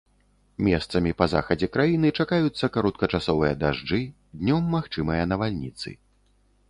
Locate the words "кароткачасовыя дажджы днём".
2.77-4.63